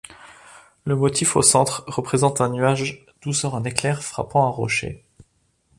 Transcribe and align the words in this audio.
Le 0.83 0.95
motif 0.95 1.35
au 1.35 1.43
centre 1.43 1.83
représente 1.85 2.41
un 2.41 2.49
nuage 2.49 3.05
d'où 3.21 3.33
sort 3.33 3.55
un 3.55 3.65
éclair 3.65 4.01
frappant 4.01 4.47
un 4.47 4.49
rocher. 4.49 5.03